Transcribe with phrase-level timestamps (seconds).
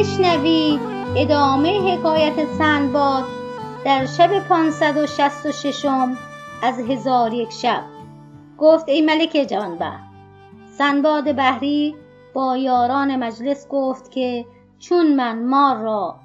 [0.00, 0.80] بشنوید
[1.16, 3.24] ادامه حکایت سندباد
[3.84, 6.16] در شب پانصد و شست و ششم
[6.62, 7.84] از هزار یک شب.
[8.58, 10.02] گفت ای ملک جوانبخت
[10.78, 11.94] سنباد بحری
[12.34, 14.46] با یاران مجلس گفت که
[14.78, 16.16] چون من مار را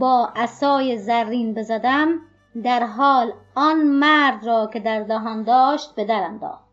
[0.00, 2.18] با عصای زرین بزدم
[2.64, 6.64] در حال آن مرد را که در دهان داشت به در انداخت.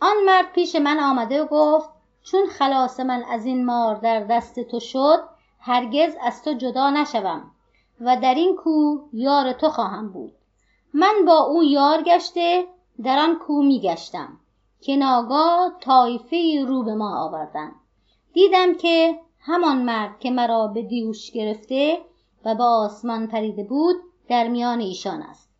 [0.00, 1.88] آن مرد پیش من آمده و گفت
[2.22, 5.33] چون خلاص من از این مار در دست تو شد
[5.66, 7.50] هرگز از تو جدا نشوم
[8.00, 10.32] و در این کوه یار تو خواهم بود.
[10.94, 12.66] من با او یار گشته
[13.02, 14.40] در آن کوه می گشتم.
[14.80, 17.74] که ناگاه طایفه رو به ما آوردند
[18.32, 22.00] دیدم که همان مرد که مرا به دیوش گرفته
[22.44, 23.96] و به آسمان پریده بود
[24.28, 25.50] در میان ایشان است.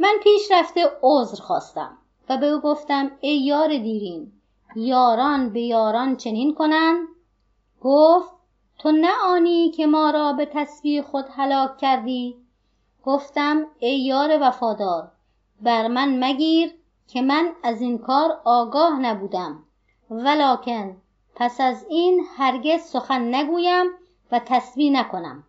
[0.00, 4.32] من پیش رفته عذر خواستم و به او گفتم ای یار دیرین
[4.76, 7.08] یاران به یاران چنین کنند؟
[7.80, 8.41] گفت
[8.82, 12.36] تو نه آنی که ما را به تسبیح خود هلاک کردی؟
[13.04, 15.12] گفتم ای یار وفادار
[15.60, 16.74] بر من مگیر
[17.08, 19.62] که من از این کار آگاه نبودم.
[20.10, 20.96] ولکن
[21.34, 23.86] پس از این هرگز سخن نگویم
[24.32, 25.44] و تسبیح نکنم.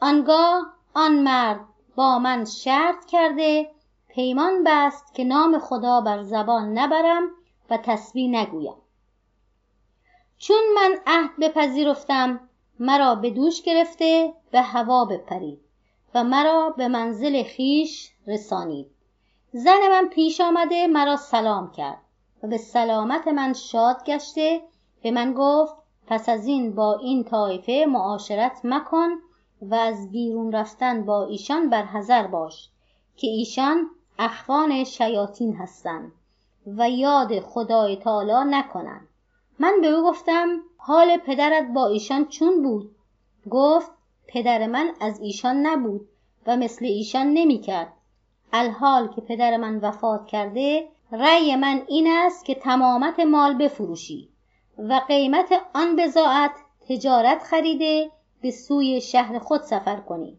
[0.00, 1.60] آنگاه آن مرد
[1.96, 3.70] با من شرط کرده
[4.08, 7.30] پیمان بست که نام خدا بر زبان نبرم
[7.70, 8.76] و تسبیح نگویم.
[10.38, 12.47] چون من عهد بپذیرفتم
[12.80, 15.60] مرا به دوش گرفته به هوا بپرید
[16.14, 18.86] و مرا به منزل خیش رسانید.
[19.52, 22.00] زن من پیش آمده مرا سلام کرد
[22.42, 24.62] و به سلامت من شاد گشته.
[25.02, 25.74] به من گفت
[26.06, 29.08] پس از این با این طایفه معاشرت مکن
[29.62, 32.68] و از بیرون رفتن با ایشان بر حذر باش
[33.16, 36.12] که ایشان اخوان شیاطین هستند
[36.66, 39.08] و یاد خدای تعالی نکنند.
[39.58, 42.96] من به او گفتم حال پدرت با ایشان چون بود؟
[43.50, 43.90] گفت
[44.26, 46.08] پدر من از ایشان نبود
[46.46, 47.92] و مثل ایشان نمی‌کرد.
[48.52, 54.28] الحال که پدر من وفات کرده رأی من این است که تمامت مال بفروشی
[54.78, 56.50] و قیمت آن بزاعت
[56.88, 58.10] تجارت خریده
[58.42, 60.38] به سوی شهر خود سفر کنی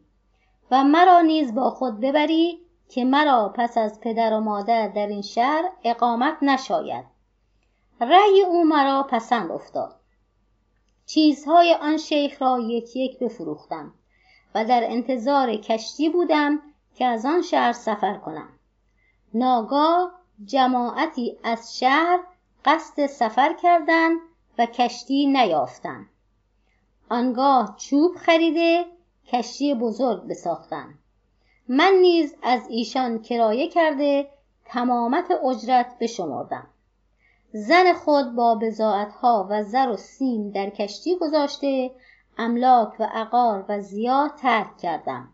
[0.71, 2.59] و مرا نیز با خود ببری
[2.89, 7.18] که مرا پس از پدر و مادر در این شهر اقامت نشاید.
[7.99, 9.95] رأی او مرا پسند افتاد.
[11.05, 13.93] چیزهای آن شیخ را یک یک بفروختم
[14.55, 16.59] و در انتظار کشتی بودم
[16.95, 18.49] که از آن شهر سفر کنم.
[19.33, 20.11] ناگاه
[20.45, 22.19] جماعتی از شهر
[22.65, 24.19] قصد سفر کردند
[24.57, 26.09] و کشتی نیافتند.
[27.09, 28.85] آنگاه چوب خریده
[29.27, 30.99] کشتی بزرگ بساختند.
[31.67, 34.29] من نیز از ایشان کرایه کرده
[34.65, 36.67] تمامت اجرت بشمردم.
[37.51, 41.91] زن خود با بزاعتها و زر و سیم در کشتی گذاشته
[42.37, 45.29] املاک و عقار و زیا ترک کردم.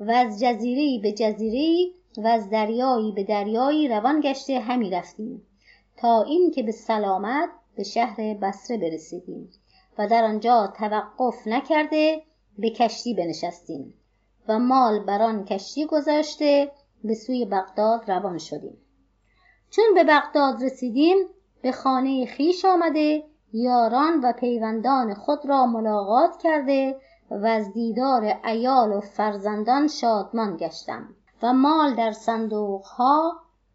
[0.00, 5.42] و از جزیره به جزیره و از دریایی به دریایی روان گشته همی رفتیم.
[5.96, 9.50] تا اینکه به سلامت به شهر بصره برسیدیم
[9.98, 12.22] و در آنجا توقف نکرده
[12.58, 13.94] به کشتی بنشستیم
[14.48, 16.72] و مال بر آن کشتی گذاشته
[17.04, 18.76] به سوی بغداد روان شدیم.
[19.70, 21.16] چون به بغداد رسیدیم
[21.64, 28.92] به خانه خیش آمده یاران و پیوندان خود را ملاقات کرده و از دیدار ایال
[28.92, 31.08] و فرزندان شادمان گشتم
[31.42, 33.32] و مال در صندوقها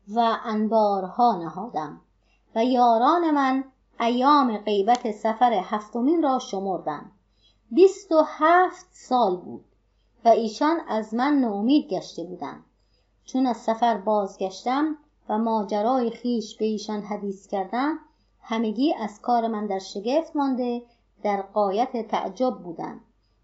[0.08, 2.02] و انبارها نهادم
[2.56, 3.64] و یاران من
[4.00, 7.12] ایام غیبت سفر هفتمین را شمردم.
[7.72, 9.66] بیست و هفت سال بود
[10.26, 12.64] و ایشان از من نومید گشته بودند.
[13.26, 14.98] چون از سفر بازگشتم
[15.30, 18.00] و ماجرای خیش به ایشان حدیث کردم
[18.42, 20.82] همگی از کار من در شگفت مانده
[21.24, 23.02] در قایت تعجب بودند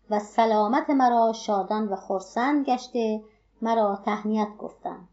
[0.09, 3.23] و سلامت مرا شادان و خرسند گشته
[3.61, 5.07] مرا تهنیت گفتند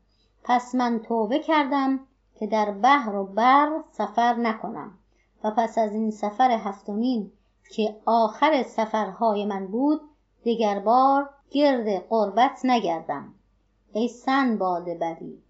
[0.44, 2.00] پس من توبه کردم
[2.34, 4.98] که در بحر و بر سفر نکنم
[5.44, 7.32] و پس از این سفر هفتمین
[7.70, 10.00] که آخر سفرهای من بود
[10.42, 13.34] دیگر بار گرد قربت نگردم.
[13.92, 15.42] ای سن باده بری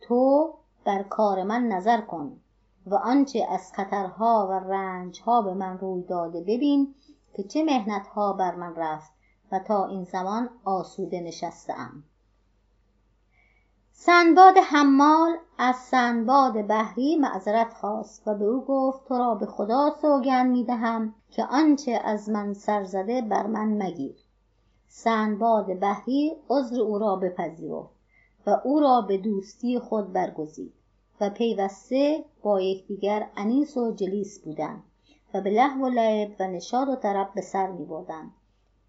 [0.00, 2.40] تو بر کار من نظر کن
[2.86, 6.94] و آنچه از خطرها و رنجها به من روی داده ببین
[7.34, 9.12] که چه مهنتها بر من رفت
[9.52, 12.02] و تا این زمان آسوده نشستم
[13.92, 19.90] سنباد حمال از سنباد بحری معذرت خواست و به او گفت تو را به خدا
[20.02, 24.16] سوگند می‌دهم که آنچه از من سر زده بر من مگیر.
[24.88, 27.99] سنباد بحری عذر او را بپذیرفت.
[28.50, 30.72] و او را به دوستی خود برگزید
[31.20, 34.82] و پیوسته با یکدیگر انیس و جلیس بودند
[35.34, 38.30] و به لحو و لعب و نشاد و طرب به سر می بردن.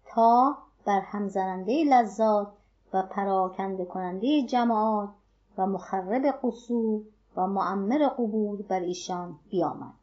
[0.06, 2.52] تا بر همزننده لذات
[2.92, 5.10] و پراکنده کننده جماعات
[5.58, 7.02] و مخرب قصور
[7.36, 9.94] و معمر قبور بر ایشان بیامد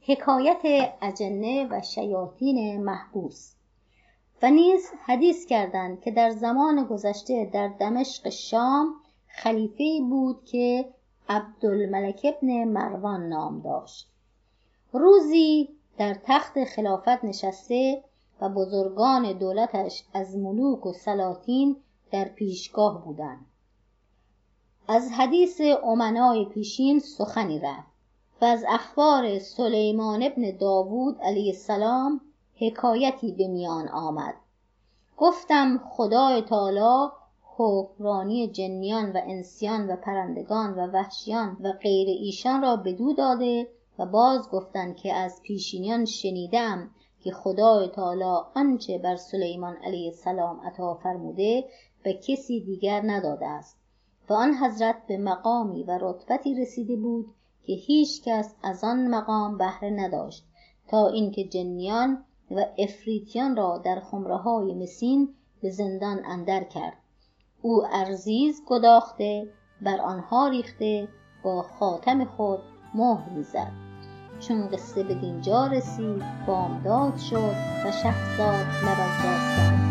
[0.00, 3.54] حکایت اجنه و شیاطین محبوس
[4.42, 8.94] و نیز حدیث کردند که در زمان گذشته در دمشق شام
[9.28, 10.88] خلیفه بود که
[11.28, 14.08] عبدالملک ابن مروان نام داشت.
[14.92, 15.68] روزی
[15.98, 18.04] در تخت خلافت نشسته
[18.40, 21.76] و بزرگان دولتش از ملوک و سلاطین
[22.10, 23.46] در پیشگاه بودند.
[24.88, 27.88] از حدیث امنای پیشین سخنی رفت
[28.40, 32.20] و از اخبار سلیمان ابن داوود علیه السلام
[32.60, 34.34] حکایتی به میان آمد.
[35.16, 37.10] گفتم خدای تعالی
[37.56, 43.68] حکمرانی جنیان و انسیان و پرندگان و وحشیان و غیر ایشان را بدو داده
[43.98, 46.90] و باز گفتند که از پیشینیان شنیدم
[47.20, 51.64] که خدای تعالی آنچه بر سلیمان علیه السلام عطا فرموده
[52.02, 53.76] به کسی دیگر نداده است.
[54.28, 57.26] و آن حضرت به مقامی و رتبتی رسیده بود
[57.66, 60.44] که هیچ کس از آن مقام بهره نداشت
[60.88, 66.96] تا اینکه جنیان و افریتیان را در خمره های مسین به زندان اندر کرد.
[67.62, 69.48] او ارزیز گداخته
[69.82, 71.08] بر آنها ریخته
[71.44, 72.60] با خاتم خود
[72.94, 73.72] مهر می‌زد.
[74.40, 77.54] چون قصه به دینجا رسید بامداد شد
[77.84, 79.87] و شهرزاد لب از